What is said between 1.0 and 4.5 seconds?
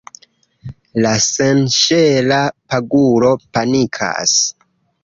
La senŝela paguro panikas.